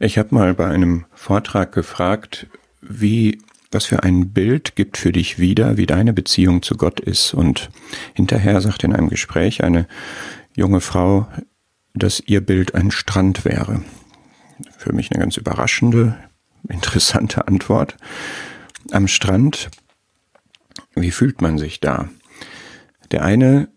Ich 0.00 0.18
habe 0.18 0.34
mal 0.34 0.54
bei 0.54 0.66
einem 0.66 1.06
Vortrag 1.12 1.72
gefragt, 1.72 2.46
wie 2.80 3.38
was 3.70 3.86
für 3.86 4.02
ein 4.04 4.32
Bild 4.32 4.76
gibt 4.76 4.96
für 4.96 5.12
dich 5.12 5.38
wieder, 5.38 5.76
wie 5.76 5.86
deine 5.86 6.12
Beziehung 6.12 6.62
zu 6.62 6.76
Gott 6.76 7.00
ist. 7.00 7.34
Und 7.34 7.70
hinterher 8.14 8.60
sagt 8.60 8.84
in 8.84 8.94
einem 8.94 9.08
Gespräch 9.08 9.64
eine 9.64 9.86
junge 10.54 10.80
Frau, 10.80 11.28
dass 11.92 12.20
ihr 12.20 12.40
Bild 12.40 12.74
ein 12.74 12.90
Strand 12.90 13.44
wäre. 13.44 13.82
Für 14.78 14.92
mich 14.92 15.10
eine 15.10 15.20
ganz 15.20 15.36
überraschende, 15.36 16.16
interessante 16.68 17.48
Antwort. 17.48 17.96
Am 18.92 19.08
Strand, 19.08 19.70
wie 20.94 21.10
fühlt 21.10 21.42
man 21.42 21.58
sich 21.58 21.80
da? 21.80 22.08
Der 23.10 23.24
eine 23.24 23.68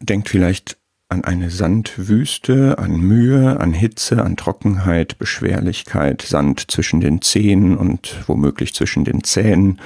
denkt 0.00 0.28
vielleicht 0.28 0.78
an 1.08 1.24
eine 1.24 1.50
Sandwüste, 1.50 2.78
an 2.78 3.00
Mühe, 3.00 3.58
an 3.60 3.72
Hitze, 3.72 4.22
an 4.22 4.36
Trockenheit, 4.36 5.18
Beschwerlichkeit, 5.18 6.22
Sand 6.22 6.70
zwischen 6.70 7.00
den 7.00 7.22
Zehen 7.22 7.76
und 7.76 8.16
womöglich 8.26 8.74
zwischen 8.74 9.04
den 9.04 9.24
Zähnen. 9.24 9.80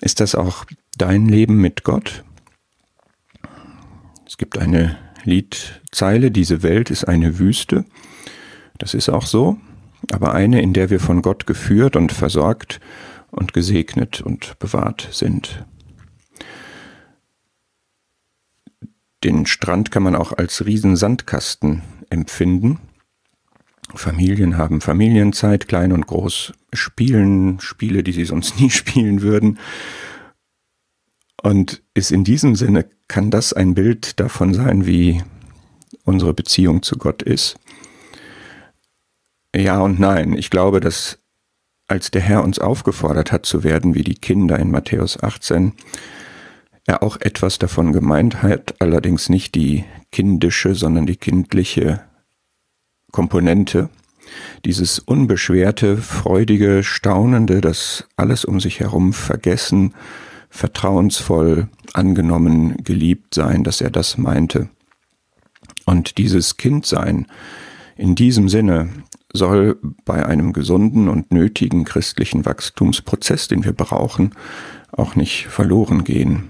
Ist 0.00 0.20
das 0.20 0.34
auch 0.34 0.64
dein 0.96 1.26
Leben 1.26 1.60
mit 1.60 1.84
Gott? 1.84 2.24
Es 4.26 4.38
gibt 4.38 4.56
eine 4.56 4.96
Liedzeile, 5.24 6.30
diese 6.30 6.62
Welt 6.62 6.90
ist 6.90 7.04
eine 7.04 7.38
Wüste. 7.38 7.84
Das 8.78 8.94
ist 8.94 9.10
auch 9.10 9.26
so, 9.26 9.58
aber 10.12 10.32
eine, 10.32 10.62
in 10.62 10.72
der 10.72 10.88
wir 10.88 11.00
von 11.00 11.20
Gott 11.20 11.46
geführt 11.46 11.94
und 11.94 12.12
versorgt 12.12 12.80
und 13.30 13.52
gesegnet 13.52 14.22
und 14.22 14.58
bewahrt 14.58 15.08
sind. 15.12 15.64
Den 19.24 19.46
Strand 19.46 19.90
kann 19.90 20.02
man 20.02 20.14
auch 20.14 20.32
als 20.32 20.66
Riesensandkasten 20.66 21.82
empfinden. 22.10 22.78
Familien 23.94 24.56
haben 24.56 24.80
Familienzeit, 24.80 25.68
klein 25.68 25.92
und 25.92 26.06
groß 26.06 26.52
spielen 26.72 27.60
Spiele, 27.60 28.02
die 28.02 28.12
sie 28.12 28.24
sonst 28.24 28.60
nie 28.60 28.70
spielen 28.70 29.22
würden. 29.22 29.58
Und 31.42 31.82
ist 31.94 32.10
in 32.10 32.24
diesem 32.24 32.56
Sinne, 32.56 32.88
kann 33.08 33.30
das 33.30 33.52
ein 33.52 33.74
Bild 33.74 34.18
davon 34.18 34.52
sein, 34.52 34.86
wie 34.86 35.22
unsere 36.04 36.34
Beziehung 36.34 36.82
zu 36.82 36.96
Gott 36.96 37.22
ist? 37.22 37.56
Ja 39.54 39.80
und 39.80 39.98
nein. 40.00 40.32
Ich 40.32 40.50
glaube, 40.50 40.80
dass 40.80 41.18
als 41.88 42.10
der 42.10 42.20
Herr 42.20 42.42
uns 42.42 42.58
aufgefordert 42.58 43.30
hat 43.30 43.46
zu 43.46 43.62
werden 43.62 43.94
wie 43.94 44.02
die 44.02 44.16
Kinder 44.16 44.58
in 44.58 44.70
Matthäus 44.70 45.22
18, 45.22 45.72
er 46.86 47.02
auch 47.02 47.20
etwas 47.20 47.58
davon 47.58 47.92
gemeint 47.92 48.42
hat, 48.42 48.74
allerdings 48.80 49.28
nicht 49.28 49.54
die 49.54 49.84
kindische, 50.12 50.74
sondern 50.74 51.06
die 51.06 51.16
kindliche 51.16 52.00
Komponente, 53.12 53.90
dieses 54.64 54.98
unbeschwerte, 54.98 55.96
freudige, 55.96 56.82
staunende, 56.82 57.60
das 57.60 58.06
alles 58.16 58.44
um 58.44 58.60
sich 58.60 58.80
herum 58.80 59.12
vergessen, 59.12 59.94
vertrauensvoll 60.48 61.68
angenommen, 61.92 62.76
geliebt 62.82 63.34
sein, 63.34 63.64
dass 63.64 63.80
er 63.80 63.90
das 63.90 64.18
meinte. 64.18 64.68
Und 65.84 66.18
dieses 66.18 66.56
Kindsein 66.56 67.26
in 67.96 68.14
diesem 68.14 68.48
Sinne 68.48 68.90
soll 69.32 69.78
bei 70.04 70.24
einem 70.24 70.52
gesunden 70.52 71.08
und 71.08 71.32
nötigen 71.32 71.84
christlichen 71.84 72.44
Wachstumsprozess, 72.44 73.48
den 73.48 73.64
wir 73.64 73.72
brauchen, 73.72 74.34
auch 74.92 75.14
nicht 75.14 75.46
verloren 75.46 76.04
gehen. 76.04 76.44